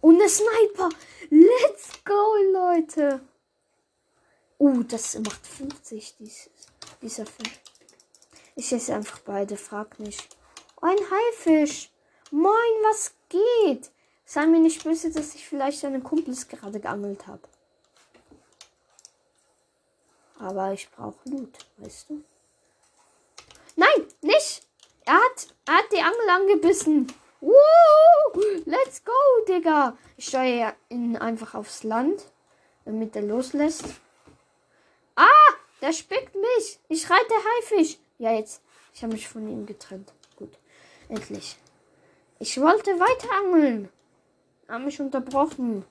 Und 0.00 0.16
eine 0.16 0.28
Sniper. 0.28 0.88
Let's 1.30 2.04
go, 2.04 2.34
Leute. 2.52 3.20
Uh, 4.58 4.82
das 4.82 5.18
macht 5.18 5.46
50, 5.46 6.16
dieses, 6.18 6.50
dieser 7.00 7.26
Fisch. 7.26 7.60
Ich 8.56 8.72
esse 8.72 8.94
einfach 8.94 9.20
beide, 9.20 9.56
frag 9.56 9.98
nicht. 10.00 10.36
Ein 10.80 10.98
Haifisch. 10.98 11.90
Moin, 12.30 12.52
was 12.82 13.12
geht? 13.28 13.90
Sei 14.24 14.46
mir 14.46 14.60
nicht 14.60 14.84
böse, 14.84 15.10
dass 15.10 15.34
ich 15.34 15.46
vielleicht 15.46 15.82
deine 15.82 16.00
Kumpels 16.00 16.48
gerade 16.48 16.80
geangelt 16.80 17.26
habe. 17.26 17.42
Aber 20.38 20.72
ich 20.72 20.90
brauche 20.90 21.18
Loot, 21.28 21.58
weißt 21.78 22.10
du? 22.10 22.24
Nein, 23.76 24.06
nicht! 24.20 24.62
Er 25.04 25.14
hat, 25.14 25.48
er 25.66 25.74
hat 25.74 25.92
die 25.92 26.02
Angel 26.02 26.28
angebissen. 26.28 27.12
Woo! 27.40 27.52
Let's 28.64 29.04
go, 29.04 29.12
Digga. 29.46 29.96
Ich 30.16 30.26
steuere 30.28 30.74
ihn 30.88 31.16
einfach 31.16 31.54
aufs 31.54 31.84
Land, 31.84 32.24
damit 32.84 33.16
er 33.16 33.22
loslässt. 33.22 33.84
Ah, 35.16 35.54
der 35.80 35.92
spickt 35.92 36.34
mich. 36.34 36.80
Ich 36.88 37.08
reite 37.08 37.34
Haifisch. 37.34 37.98
Ja, 38.18 38.32
jetzt. 38.32 38.62
Ich 38.92 39.02
habe 39.02 39.12
mich 39.12 39.28
von 39.28 39.48
ihm 39.48 39.66
getrennt. 39.66 40.12
Gut. 40.36 40.58
Endlich. 41.08 41.56
Ich 42.40 42.60
wollte 42.60 42.90
weiter 42.98 43.32
angeln. 43.32 43.88
Habe 44.68 44.84
mich 44.84 45.00
unterbrochen. 45.00 45.84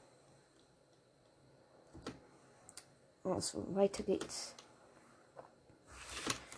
Also, 3.23 3.65
weiter 3.75 4.03
geht's. 4.03 4.53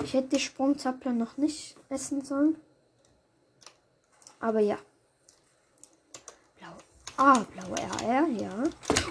Ich 0.04 0.14
hätte 0.14 0.30
die 0.30 0.40
Sprungzappler 0.40 1.14
noch 1.14 1.38
nicht 1.38 1.76
essen 1.90 2.24
sollen. 2.24 2.60
Aber 4.40 4.60
ja. 4.60 4.78
Blau. 6.58 6.74
Ah, 7.18 7.46
blaue 7.54 7.78
RR, 7.78 8.28
ja. 8.28 8.64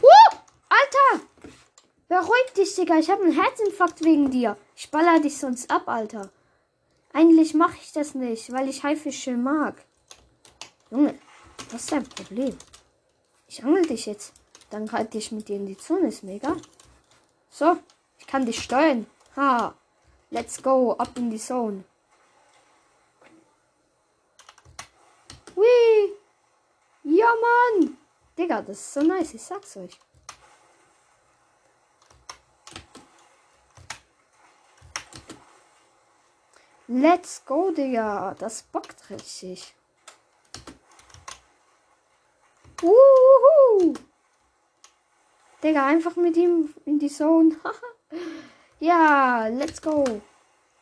Uh! 0.02 0.37
Alter! 0.68 1.25
Beruhig 2.08 2.52
dich, 2.56 2.75
Digga. 2.75 2.99
Ich 2.99 3.11
habe 3.11 3.23
einen 3.23 3.40
Herzinfarkt 3.40 4.02
wegen 4.02 4.30
dir. 4.30 4.56
Ich 4.75 4.90
baller 4.90 5.20
dich 5.20 5.38
sonst 5.38 5.70
ab, 5.70 5.88
Alter. 5.88 6.30
Eigentlich 7.12 7.54
mache 7.54 7.76
ich 7.82 7.92
das 7.92 8.14
nicht, 8.14 8.52
weil 8.52 8.68
ich 8.68 8.82
Haifische 8.82 9.37
mag. 9.37 9.85
Junge, 10.90 11.18
was 11.70 11.82
ist 11.82 11.92
dein 11.92 12.04
Problem? 12.04 12.56
Ich 13.47 13.62
angel 13.64 13.87
dich 13.87 14.06
jetzt. 14.06 14.32
Dann 14.70 14.88
reite 14.88 15.18
ich 15.18 15.32
mit 15.32 15.49
dir 15.49 15.56
in 15.56 15.66
die 15.66 15.76
Zone, 15.76 16.08
ist 16.08 16.23
mir 16.23 16.35
egal. 16.35 16.56
So, 17.50 17.76
ich 18.18 18.26
kann 18.26 18.47
dich 18.47 18.62
steuern. 18.62 19.06
Ha. 19.37 19.75
Let's 20.30 20.62
go, 20.62 20.92
ab 20.92 21.11
in 21.16 21.30
die 21.30 21.38
Zone. 21.38 21.85
Hui. 25.56 26.12
Ja, 27.02 27.17
Mann. 27.35 27.99
Digga, 28.37 28.62
das 28.62 28.78
ist 28.78 28.94
so 28.94 29.02
nice, 29.02 29.35
ich 29.35 29.42
sag's 29.42 29.76
euch. 29.76 29.99
Let's 36.90 37.44
go, 37.44 37.70
Digga. 37.70 38.35
Das 38.38 38.62
bockt 38.62 39.11
richtig. 39.11 39.75
Uhu. 42.82 43.92
Digga, 45.62 45.87
einfach 45.87 46.16
mit 46.16 46.37
ihm 46.38 46.73
in 46.87 46.99
die 46.99 47.11
Zone. 47.11 47.56
ja, 48.80 49.49
let's 49.49 49.82
go. 49.82 50.23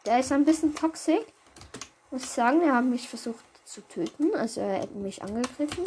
Der 0.04 0.20
ist 0.20 0.30
ein 0.30 0.44
bisschen 0.44 0.74
toxisch. 0.76 1.24
Muss 2.12 2.22
ich 2.22 2.30
sagen, 2.30 2.62
er 2.62 2.76
hat 2.76 2.84
mich 2.84 3.08
versucht 3.08 3.44
zu 3.64 3.80
töten. 3.88 4.32
Also 4.36 4.60
er 4.60 4.82
hat 4.82 4.94
mich 4.94 5.22
angegriffen. 5.22 5.84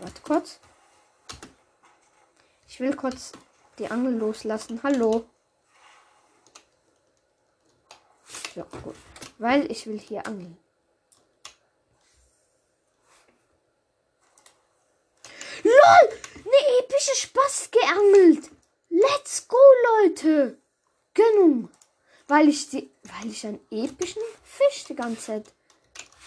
Warte 0.00 0.22
kurz. 0.22 0.60
Ich 2.66 2.80
will 2.80 2.96
kurz 2.96 3.32
die 3.78 3.90
Angel 3.90 4.14
loslassen. 4.14 4.80
Hallo. 4.82 5.26
Ja, 8.54 8.64
gut. 8.82 8.96
Weil 9.38 9.70
ich 9.70 9.86
will 9.86 9.98
hier 9.98 10.26
angeln. 10.26 10.56
LOL! 15.62 16.18
Eine 16.34 16.78
epische 16.78 17.14
Spaß 17.16 17.70
geangelt! 17.70 18.50
Let's 18.88 19.46
go, 19.46 19.58
Leute! 20.02 20.56
Gönnung! 21.12 21.68
Weil 22.26 22.48
ich 22.48 22.70
die. 22.70 22.90
Weil 23.02 23.30
ich 23.30 23.46
einen 23.46 23.60
epischen 23.70 24.22
Fisch 24.42 24.84
die 24.84 24.96
ganze 24.96 25.22
Zeit. 25.26 25.52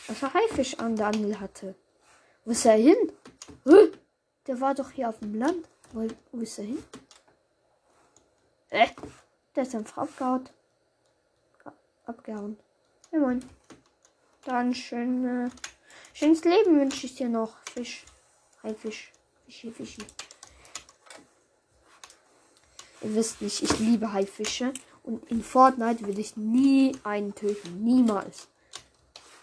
Also 0.07 0.31
Haifisch 0.31 0.77
an 0.77 0.95
der 0.95 1.07
Angel 1.07 1.39
hatte. 1.39 1.75
Wo 2.45 2.51
ist 2.51 2.65
er 2.65 2.73
hin? 2.73 3.11
Der 4.47 4.59
war 4.59 4.75
doch 4.75 4.91
hier 4.91 5.09
auf 5.09 5.19
dem 5.19 5.35
Land. 5.35 5.67
Wo, 5.93 6.07
ist 6.39 6.59
er 6.59 6.65
hin? 6.65 6.83
Äh, 8.69 8.87
der 9.55 9.63
ist 9.63 9.75
einfach 9.75 9.99
abgehauen. 9.99 10.49
Abgehauen. 12.05 12.57
Ja, 13.11 13.19
moin. 13.19 13.43
Dann 14.45 14.73
schön, 14.73 15.45
äh, 15.45 15.49
schönes 16.13 16.43
Leben 16.43 16.79
wünsche 16.79 17.05
ich 17.05 17.15
dir 17.15 17.29
noch. 17.29 17.55
Fisch. 17.73 18.05
Haifisch. 18.61 19.11
Fischi, 19.45 19.71
Fischi. 19.71 20.01
Ihr 23.01 23.15
wisst 23.15 23.41
nicht, 23.41 23.61
ich 23.61 23.79
liebe 23.79 24.11
Haifische. 24.11 24.73
Und 25.03 25.29
in 25.29 25.43
Fortnite 25.43 26.05
würde 26.05 26.21
ich 26.21 26.35
nie 26.35 26.95
einen 27.03 27.35
töten. 27.35 27.83
Niemals. 27.83 28.47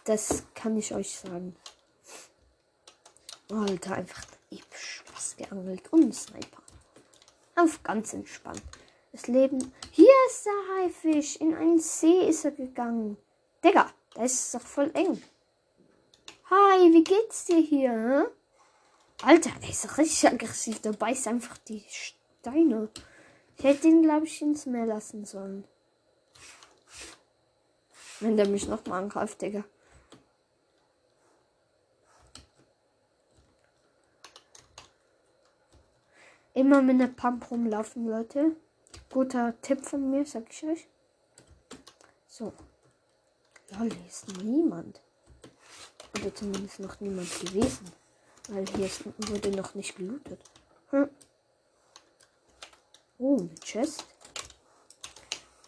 Das 0.04 0.45
kann 0.54 0.76
ich 0.76 0.95
euch 0.95 1.16
sagen. 1.16 1.54
Alter, 3.50 3.95
einfach 3.95 4.25
episch 4.50 5.04
was 5.12 5.37
geangelt. 5.37 5.92
Und 5.92 6.04
ein 6.04 6.12
Sniper. 6.12 6.62
Einfach 7.54 7.83
ganz 7.83 8.12
entspannt. 8.12 8.62
Das 9.12 9.26
Leben. 9.26 9.73
Hier 9.90 10.14
ist 10.28 10.47
der 10.47 10.76
Haifisch. 10.76 11.37
In 11.37 11.54
einen 11.54 11.80
See 11.80 12.28
ist 12.28 12.45
er 12.45 12.52
gegangen. 12.52 13.16
Digga, 13.64 13.90
da 14.14 14.25
ist 14.25 14.40
es 14.40 14.52
doch 14.52 14.66
voll 14.66 14.90
eng. 14.95 15.21
Hi, 16.49 16.92
wie 16.92 17.04
geht's 17.04 17.45
dir 17.45 17.61
hier? 17.61 18.30
Alter, 19.23 19.50
der 19.62 19.71
ist 19.71 19.85
doch 19.85 19.99
richtig 19.99 20.28
aggressiv. 20.28 20.80
Der 20.80 20.92
beißt 20.92 21.28
einfach 21.28 21.59
die 21.59 21.85
Steine. 21.88 22.88
Ich 23.57 23.64
hätte 23.64 23.88
ihn, 23.88 24.02
glaube 24.02 24.26
ich, 24.26 24.40
ins 24.40 24.66
Meer 24.66 24.87
lassen 24.87 25.25
sollen. 25.25 25.64
Wenn 28.21 28.37
der 28.37 28.49
mich 28.49 28.69
noch 28.69 28.85
mal 28.87 28.99
angreift, 28.99 29.42
Digga. 29.42 29.64
Immer 36.54 36.83
mit 36.83 36.97
einer 36.97 37.09
Pump 37.09 37.50
rumlaufen, 37.50 38.09
Leute. 38.09 38.57
Guter 39.08 39.54
Tipp 39.63 39.84
von 39.84 40.10
mir, 40.10 40.25
sag 40.25 40.45
ich 40.50 40.65
euch. 40.65 40.89
So. 42.26 42.52
Lol, 43.71 43.89
hier 43.91 44.06
ist 44.08 44.26
niemand. 44.43 45.00
Oder 46.17 46.34
zumindest 46.34 46.80
noch 46.80 46.99
niemand 47.00 47.28
gewesen. 47.41 47.86
Weil 48.49 48.67
hier 48.67 48.86
ist, 48.86 49.04
wurde 49.30 49.50
noch 49.50 49.75
nicht 49.75 49.97
gelootet. 49.97 50.41
Hm. 50.91 51.08
Oh, 53.19 53.39
eine 53.39 53.54
Chest. 53.60 54.04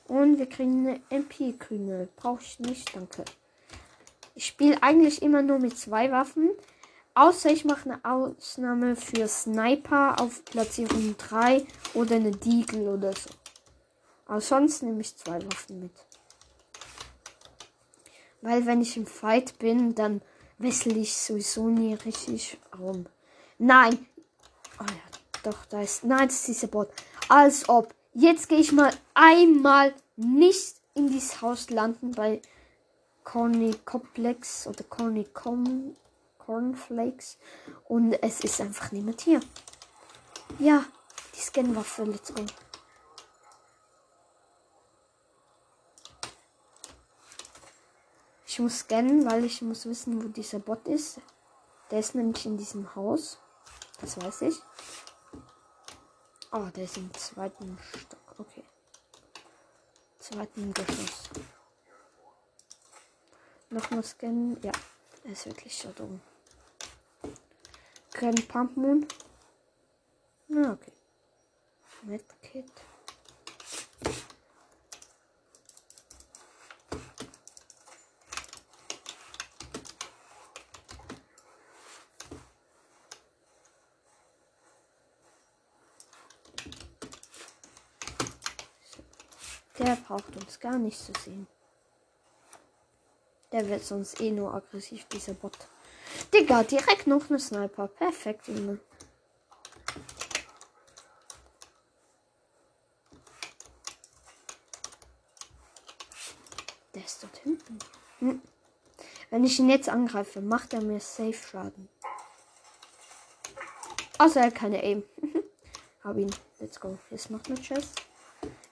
Und 0.08 0.38
wir 0.38 0.48
kriegen 0.48 0.88
eine 0.88 1.00
MP-Kühne. 1.10 2.08
Brauche 2.16 2.42
ich 2.42 2.58
nicht, 2.58 2.94
danke. 2.96 3.24
Ich 4.34 4.46
spiele 4.46 4.82
eigentlich 4.82 5.22
immer 5.22 5.42
nur 5.42 5.58
mit 5.58 5.78
zwei 5.78 6.10
Waffen. 6.10 6.50
Außer 7.14 7.50
ich 7.50 7.64
mache 7.66 7.90
eine 7.90 8.04
Ausnahme 8.04 8.96
für 8.96 9.28
Sniper 9.28 10.16
auf 10.18 10.44
Platzierung 10.46 11.14
3 11.18 11.66
oder 11.92 12.16
eine 12.16 12.30
Deagle 12.30 12.94
oder 12.94 13.12
so. 13.12 13.30
Aber 14.26 14.40
sonst 14.40 14.82
nehme 14.82 15.02
ich 15.02 15.14
zwei 15.16 15.44
Waffen 15.44 15.80
mit. 15.80 15.92
Weil 18.40 18.64
wenn 18.64 18.80
ich 18.80 18.96
im 18.96 19.06
Fight 19.06 19.58
bin, 19.58 19.94
dann 19.94 20.22
wechsle 20.56 20.94
ich 20.94 21.14
sowieso 21.14 21.68
nie 21.68 21.94
richtig 21.94 22.58
rum. 22.78 23.06
Nein. 23.58 24.06
Oh 24.80 24.84
ja, 24.84 25.42
doch, 25.42 25.66
da 25.66 25.82
ist. 25.82 26.04
Nein, 26.04 26.28
das 26.28 26.36
ist 26.36 26.48
dieser 26.48 26.68
Bot. 26.68 26.88
Als 27.28 27.68
ob. 27.68 27.94
Jetzt 28.14 28.48
gehe 28.48 28.58
ich 28.58 28.72
mal 28.72 28.92
einmal 29.14 29.94
nicht 30.16 30.76
in 30.94 31.08
dieses 31.08 31.40
Haus 31.42 31.70
landen 31.70 32.12
bei 32.12 32.42
Corny 33.24 33.74
Complex 33.84 34.66
oder 34.66 34.84
Corny 34.84 35.24
Com 35.32 35.94
Cornflakes. 36.52 37.38
Und 37.88 38.12
es 38.22 38.40
ist 38.40 38.60
einfach 38.60 38.92
niemand 38.92 39.22
hier. 39.22 39.40
Ja, 40.58 40.84
die 41.34 41.40
Scanwaffe, 41.40 42.04
let's 42.04 42.34
go. 42.34 42.44
Ich 48.46 48.58
muss 48.58 48.80
scannen, 48.80 49.24
weil 49.30 49.46
ich 49.46 49.62
muss 49.62 49.86
wissen, 49.86 50.22
wo 50.22 50.28
dieser 50.28 50.58
Bot 50.58 50.86
ist. 50.86 51.20
Der 51.90 52.00
ist 52.00 52.14
nämlich 52.14 52.44
in 52.44 52.58
diesem 52.58 52.94
Haus. 52.94 53.38
Das 54.02 54.20
weiß 54.20 54.42
ich. 54.42 54.56
Oh, 56.52 56.68
der 56.76 56.84
ist 56.84 56.98
im 56.98 57.12
zweiten 57.14 57.78
Stock. 57.96 58.34
Okay. 58.36 58.64
Zweiten 60.18 60.74
Geschoss. 60.74 61.30
Nochmal 63.70 64.02
scannen. 64.02 64.62
Ja, 64.62 64.72
er 65.24 65.32
ist 65.32 65.46
wirklich 65.46 65.74
so 65.74 65.88
dumm. 65.92 66.20
Kein 68.22 68.36
Pump 68.36 68.76
Moon. 68.76 69.04
Na, 70.46 70.74
okay. 70.74 70.92
Medkit. 72.02 72.70
Der 89.80 89.96
braucht 89.96 90.36
uns 90.36 90.60
gar 90.60 90.78
nicht 90.78 90.96
zu 90.96 91.12
sehen. 91.24 91.48
Der 93.50 93.68
wird 93.68 93.82
sonst 93.82 94.20
eh 94.20 94.30
nur 94.30 94.54
aggressiv, 94.54 95.06
dieser 95.06 95.34
Bot. 95.34 95.71
Digga, 96.32 96.62
direkt 96.62 97.06
noch 97.06 97.28
eine 97.28 97.38
Sniper. 97.38 97.88
Perfekt, 97.88 98.48
Junge. 98.48 98.78
Der 106.94 107.04
ist 107.04 107.22
dort 107.22 107.36
hinten. 107.38 107.78
Hm. 108.18 108.42
Wenn 109.30 109.44
ich 109.44 109.58
ihn 109.58 109.70
jetzt 109.70 109.88
angreife, 109.88 110.40
macht 110.40 110.74
er 110.74 110.82
mir 110.82 111.00
safe 111.00 111.32
Schaden. 111.32 111.88
Außer 114.18 114.40
er 114.40 114.46
hat 114.46 114.54
keine 114.54 114.82
Aim. 114.82 115.02
Hab 116.04 116.16
ihn. 116.16 116.30
Let's 116.58 116.78
go. 116.78 116.98
Jetzt 117.10 117.30
macht 117.30 117.46
eine 117.46 117.60
Chest. 117.60 118.02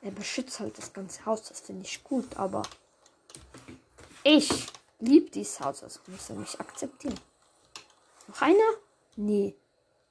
Er 0.03 0.11
beschützt 0.11 0.61
halt 0.61 0.77
das 0.79 0.93
ganze 0.93 1.25
Haus. 1.27 1.45
Das 1.45 1.61
finde 1.61 1.85
ich 1.85 2.05
gut, 2.05 2.37
aber 2.37 2.63
ich 4.23 4.67
liebe 5.01 5.31
dieses 5.31 5.61
Haus. 5.61 5.83
Also 5.83 6.01
muss 6.07 6.31
er 6.31 6.37
mich 6.37 6.59
akzeptieren. 6.61 7.19
Noch 8.29 8.43
einer? 8.43 8.75
Nee, 9.17 9.57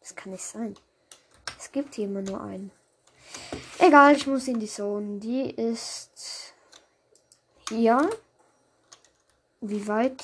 das 0.01 0.15
kann 0.15 0.31
nicht 0.31 0.43
sein. 0.43 0.75
Es 1.57 1.71
gibt 1.71 1.95
hier 1.95 2.05
immer 2.05 2.21
nur 2.21 2.41
einen. 2.41 2.71
Egal, 3.77 4.15
ich 4.15 4.27
muss 4.27 4.47
in 4.47 4.59
die 4.59 4.67
Zone. 4.67 5.19
Die 5.19 5.49
ist 5.49 6.53
hier. 7.69 8.09
Wie 9.61 9.87
weit? 9.87 10.23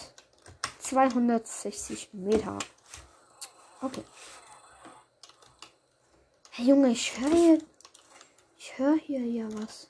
260 0.80 2.10
Meter. 2.14 2.58
Okay. 3.82 4.04
Hey 6.52 6.68
Junge, 6.68 6.90
ich 6.90 7.20
höre 7.20 7.36
hier. 7.36 7.62
Ich 8.58 8.78
höre 8.78 8.96
hier 8.98 9.20
ja 9.20 9.48
was. 9.60 9.90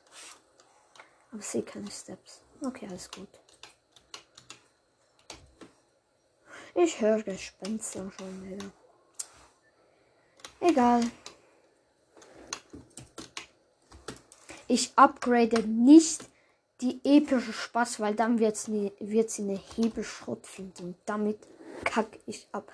Aber 1.31 1.39
ich 1.39 1.45
sehe 1.45 1.63
keine 1.63 1.91
Steps. 1.91 2.41
Okay, 2.61 2.87
alles 2.89 3.09
gut. 3.11 3.29
Ich 6.77 6.99
höre 6.99 7.23
Gespenster 7.23 8.11
schon 8.11 8.49
wieder. 8.49 8.65
Egal. 10.59 11.03
Ich 14.67 14.91
upgrade 14.97 15.63
nicht 15.63 16.25
die 16.81 16.99
epische 17.05 17.53
Spaß, 17.53 18.01
weil 18.01 18.13
dann 18.13 18.35
ne, 18.35 18.51
wird 18.99 19.29
sie 19.29 19.43
eine 19.43 19.57
Hebelschrotflinte. 19.75 20.83
Und 20.83 20.97
damit 21.05 21.39
kack 21.85 22.19
ich 22.25 22.45
ab. 22.51 22.69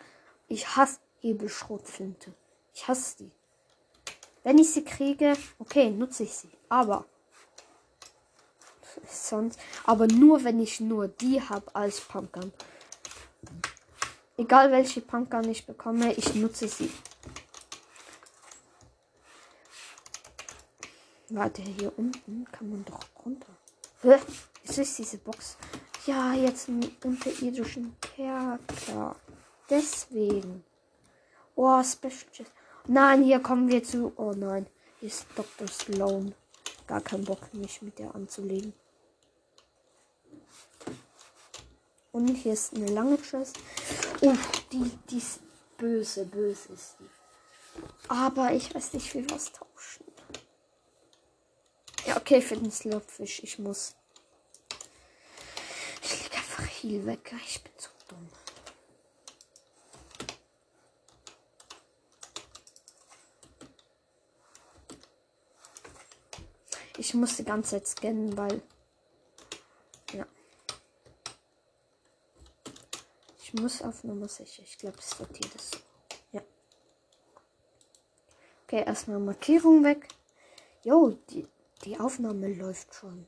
Ich 0.48 0.76
hasse 0.76 1.00
Hebelschrotflinte. 1.20 2.34
Ich 2.74 2.88
hasse 2.88 3.18
die. 3.20 3.32
Wenn 4.44 4.58
ich 4.58 4.72
sie 4.72 4.84
kriege, 4.84 5.34
okay, 5.60 5.92
nutze 5.92 6.24
ich 6.24 6.34
sie. 6.34 6.50
Aber 6.70 7.06
sonst, 9.08 9.60
aber 9.86 10.08
nur 10.08 10.44
wenn 10.44 10.60
ich 10.60 10.80
nur 10.80 11.08
die 11.08 11.40
habe 11.40 11.76
als 11.76 12.02
Pumpgun. 12.02 12.52
Egal 14.42 14.72
welche 14.72 15.02
Pumpgun 15.02 15.48
ich 15.52 15.68
bekomme, 15.68 16.14
ich 16.14 16.34
nutze 16.34 16.68
sie. 16.68 16.90
Warte, 21.30 21.62
hier 21.62 21.94
unten 21.96 22.46
kann 22.52 22.72
man 22.72 22.84
doch 22.86 23.02
runter. 23.24 23.56
Hä? 24.02 24.18
Wieso 24.64 24.82
ist 24.82 24.98
diese 24.98 25.20
Box? 25.20 25.58
Ja, 26.08 26.34
jetzt 26.34 26.70
einen 26.70 26.90
unterirdischen 27.04 27.96
Kerker. 28.02 29.16
Deswegen. 29.70 30.64
Oh, 31.56 31.84
Special. 31.84 32.48
Nein, 32.88 33.22
hier 33.22 33.42
kommen 33.42 33.70
wir 33.70 33.84
zu. 33.84 34.12
Oh 34.16 34.34
nein, 34.36 34.66
hier 35.00 35.10
ist 35.10 35.28
Dr. 35.36 35.68
Sloan. 35.68 36.34
Gar 36.88 37.02
keinen 37.02 37.26
Bock, 37.26 37.54
mich 37.54 37.80
mit 37.84 38.00
der 38.00 38.16
anzulegen. 38.16 38.74
Und 42.12 42.28
hier 42.30 42.54
ist 42.54 42.76
eine 42.76 42.88
lange 42.88 43.18
Chest. 43.22 43.60
Oh, 44.24 44.38
die, 44.72 44.92
die 45.10 45.18
ist 45.18 45.40
böse, 45.78 46.26
böse 46.26 46.74
ist 46.74 46.96
die. 47.00 47.10
Aber 48.08 48.52
ich 48.54 48.74
weiß 48.74 48.94
nicht, 48.94 49.14
wie 49.16 49.28
wir 49.28 49.36
es 49.36 49.52
tauschen. 49.52 50.06
Ja, 52.06 52.18
okay, 52.18 52.42
für 52.42 52.56
den 52.56 52.72
Slurpfish. 52.72 53.42
Ich 53.44 53.58
muss. 53.58 53.96
Ich 56.04 56.24
leg 56.24 56.38
einfach 56.38 56.64
viel 56.64 57.06
weg. 57.06 57.34
Ich 57.46 57.64
bin 57.64 57.74
so 57.78 57.90
dumm. 58.08 58.30
Ich 66.98 67.14
muss 67.16 67.38
die 67.38 67.46
ganze 67.46 67.72
Zeit 67.72 67.88
scannen, 67.88 68.38
weil. 68.38 68.62
Ja. 70.14 70.26
Muss 73.54 73.82
auf 73.82 74.04
Nummer 74.04 74.28
sicher. 74.28 74.64
Ich 74.64 74.78
glaube, 74.78 74.98
es 75.00 75.10
sortiert 75.10 75.54
es. 75.56 75.72
Ja. 76.32 76.42
Okay, 78.64 78.84
erstmal 78.86 79.20
Markierung 79.20 79.84
weg. 79.84 80.08
Jo, 80.84 81.18
die, 81.30 81.46
die 81.84 82.00
Aufnahme 82.00 82.54
läuft 82.54 82.94
schon 82.94 83.26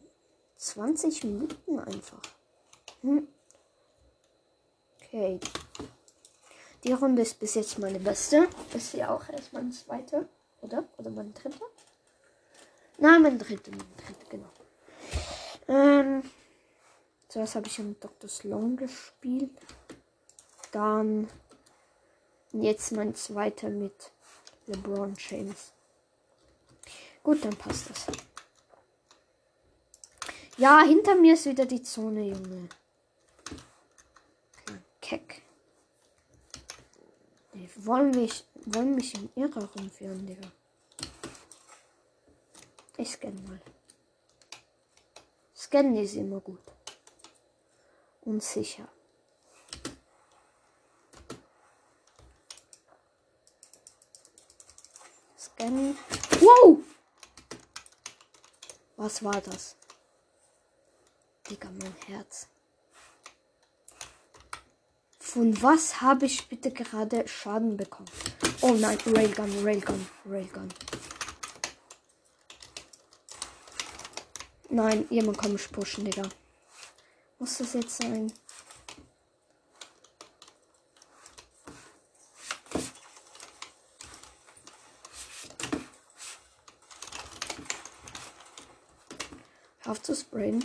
20 0.56 1.26
Minuten 1.26 1.80
einfach. 1.80 2.22
Hm. 3.02 3.28
Okay. 5.02 5.40
Die 6.84 6.94
Runde 6.94 7.22
ist 7.22 7.40
bis 7.40 7.56
jetzt 7.56 7.78
meine 7.80 8.00
beste. 8.00 8.48
Ist 8.74 8.92
sie 8.92 9.04
auch 9.04 9.28
erst 9.30 9.54
meine 9.54 9.72
zweite? 9.72 10.28
Oder? 10.62 10.86
Oder 10.98 11.10
meine 11.12 11.32
dritte? 11.32 11.60
Nein, 12.98 13.22
meine 13.22 13.38
dritte. 13.38 13.72
Meine 13.72 13.84
dritte, 13.98 14.26
genau. 14.30 14.50
Ähm, 15.68 16.24
zuerst 17.28 17.56
habe 17.56 17.68
ich 17.68 17.80
mit 17.80 18.04
Dr. 18.04 18.30
Sloan 18.30 18.78
gespielt. 18.78 19.52
Dann 20.74 21.30
jetzt 22.52 22.92
mein 22.94 23.14
zweiter 23.14 23.70
mit 23.70 24.12
LeBron 24.66 25.14
James. 25.20 25.72
Gut, 27.22 27.46
dann 27.46 27.56
passt 27.56 27.92
das. 27.92 28.08
Ja, 30.58 30.82
hinter 30.82 31.16
mir 31.16 31.36
ist 31.36 31.46
wieder 31.46 31.68
die 31.68 31.84
Zone, 31.84 32.24
Junge. 32.24 32.70
Keck. 35.00 35.44
Die 37.54 37.70
wollen 37.86 38.10
mich, 38.10 38.44
wollen 38.66 38.96
mich 38.96 39.14
in 39.14 39.30
Irre 39.36 39.70
rumführen, 39.76 40.26
Digga. 40.26 40.52
Ich 42.98 43.12
scanne 43.12 43.40
mal. 43.42 43.62
Scannen 45.56 45.98
ist 45.98 46.16
immer 46.16 46.40
gut. 46.40 46.62
Und 48.22 48.42
Scannen. 55.64 55.98
Wow! 56.42 56.80
Was 58.98 59.24
war 59.24 59.40
das? 59.42 59.76
Digga, 61.50 61.70
mein 61.82 61.96
Herz. 62.08 62.48
Von 65.20 65.62
was 65.62 66.02
habe 66.02 66.26
ich 66.26 66.48
bitte 66.48 66.72
gerade 66.72 67.28
Schaden 67.28 67.78
bekommen? 67.78 68.10
Oh 68.62 68.74
nein, 68.74 68.98
Railgun, 69.06 69.64
Railgun, 69.64 70.08
Railgun. 70.30 70.70
Nein, 74.70 75.06
jemand 75.10 75.38
kann 75.38 75.54
mich 75.54 75.72
pushen, 75.72 76.06
Digga. 76.06 76.28
Muss 77.40 77.58
das 77.58 77.74
jetzt 77.74 77.98
sein? 77.98 78.32
Hör 89.84 89.92
auf 89.92 90.02
zu 90.02 90.16
sprayen. 90.16 90.64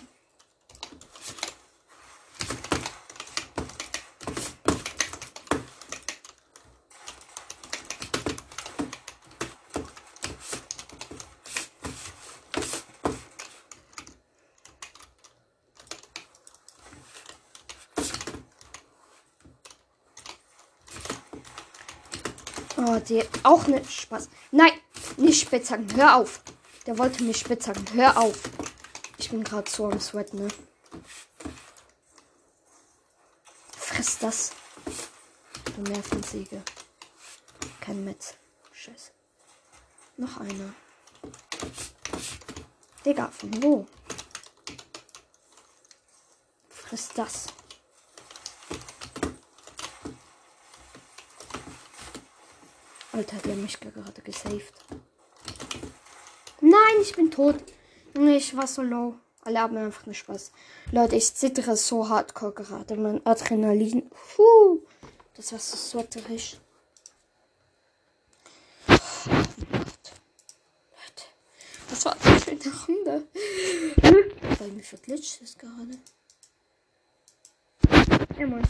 Die 23.08 23.24
auch 23.42 23.66
nicht 23.66 23.90
Spaß. 23.90 24.28
Nein, 24.50 24.72
nicht 25.16 25.40
Spitzhacken. 25.40 25.94
Hör 25.96 26.16
auf. 26.16 26.42
Der 26.86 26.98
wollte 26.98 27.22
mich 27.22 27.38
Spitzhacken. 27.38 27.86
Hör 27.94 28.16
auf. 28.18 28.42
Ich 29.16 29.30
bin 29.30 29.42
gerade 29.42 29.70
so 29.70 29.86
am 29.90 29.98
Sweat, 30.00 30.34
ne? 30.34 30.48
Friss 33.76 34.18
das. 34.18 34.52
Du 35.76 35.82
Nervensäge. 35.90 36.62
Kein 37.80 38.04
Metz. 38.04 38.34
Scheiße. 38.72 39.10
Noch 40.18 40.38
einer. 40.38 40.74
Digga, 43.04 43.28
von 43.28 43.62
wo? 43.62 43.86
Friss 46.68 47.08
das. 47.14 47.46
Alter, 53.18 53.38
der 53.38 53.56
mich 53.56 53.80
gerade 53.80 54.22
gesaved. 54.22 54.72
Nein, 56.60 57.02
ich 57.02 57.16
bin 57.16 57.32
tot. 57.32 57.56
Ich 58.14 58.56
war 58.56 58.68
so 58.68 58.80
low. 58.80 59.16
Alle 59.42 59.58
haben 59.58 59.76
einfach 59.76 60.06
nur 60.06 60.14
Spaß. 60.14 60.52
Leute, 60.92 61.16
ich 61.16 61.34
zittere 61.34 61.76
so 61.76 62.08
hardcore 62.08 62.52
gerade. 62.52 62.94
Mein 62.94 63.26
Adrenalin. 63.26 64.08
Puh, 64.10 64.82
das 65.34 65.50
war 65.50 65.58
so 65.58 65.76
sweaterisch. 65.76 66.58
Leute, 68.86 69.00
das 71.90 72.04
war 72.04 72.16
eine 72.22 72.40
schöne 72.40 72.72
Runde. 72.86 73.26
Bei 74.60 74.68
mir 74.68 74.84
verglitscht 74.84 75.42
es 75.42 75.58
gerade. 75.58 75.98
Ja. 78.38 78.62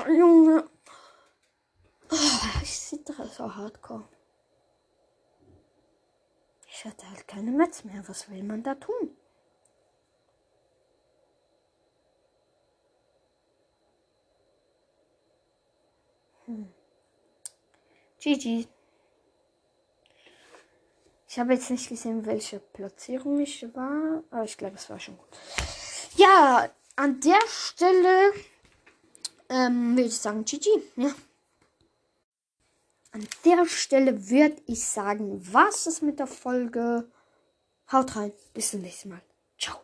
Oh, 0.00 0.10
Junge. 0.10 0.64
Oh, 2.10 2.60
ich 2.62 2.80
zittere 2.80 3.26
so 3.26 3.54
hardcore. 3.54 4.08
Ich 6.66 6.84
hatte 6.84 7.08
halt 7.10 7.28
keine 7.28 7.50
Metz 7.50 7.84
mehr. 7.84 8.02
Was 8.08 8.30
will 8.30 8.42
man 8.42 8.62
da 8.62 8.74
tun? 8.74 9.16
Hm. 16.46 16.72
GG. 18.20 18.66
Ich 21.28 21.38
habe 21.38 21.52
jetzt 21.52 21.70
nicht 21.70 21.88
gesehen, 21.88 22.26
welche 22.26 22.58
Platzierung 22.58 23.40
ich 23.40 23.62
war, 23.74 24.24
aber 24.30 24.44
ich 24.44 24.56
glaube, 24.56 24.76
es 24.76 24.90
war 24.90 24.98
schon 24.98 25.16
gut. 25.16 25.28
Ja, 26.16 26.68
an 26.96 27.20
der 27.20 27.40
Stelle 27.46 28.32
ähm, 29.50 29.96
würde 29.96 30.08
ich 30.08 30.16
sagen, 30.16 30.44
GG. 30.44 30.68
Ja. 30.96 31.14
An 33.12 33.26
der 33.44 33.66
Stelle 33.66 34.30
würde 34.30 34.62
ich 34.66 34.86
sagen, 34.86 35.40
was 35.52 35.86
ist 35.86 36.02
mit 36.02 36.18
der 36.18 36.28
Folge? 36.28 37.10
Haut 37.90 38.16
rein. 38.16 38.32
Bis 38.54 38.70
zum 38.70 38.80
nächsten 38.80 39.10
Mal. 39.10 39.22
Ciao. 39.58 39.76